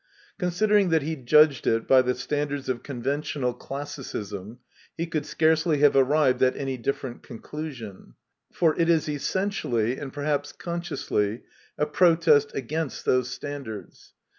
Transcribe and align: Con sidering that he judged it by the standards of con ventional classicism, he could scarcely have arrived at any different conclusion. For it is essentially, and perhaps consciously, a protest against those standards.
Con 0.39 0.49
sidering 0.49 0.89
that 0.89 1.03
he 1.03 1.15
judged 1.15 1.67
it 1.67 1.87
by 1.87 2.01
the 2.01 2.15
standards 2.15 2.67
of 2.69 2.81
con 2.81 3.03
ventional 3.03 3.53
classicism, 3.55 4.57
he 4.97 5.05
could 5.05 5.27
scarcely 5.27 5.77
have 5.81 5.95
arrived 5.95 6.41
at 6.41 6.57
any 6.57 6.75
different 6.75 7.21
conclusion. 7.21 8.15
For 8.51 8.73
it 8.81 8.89
is 8.89 9.07
essentially, 9.07 9.99
and 9.99 10.11
perhaps 10.11 10.53
consciously, 10.53 11.43
a 11.77 11.85
protest 11.85 12.49
against 12.55 13.05
those 13.05 13.29
standards. 13.29 14.13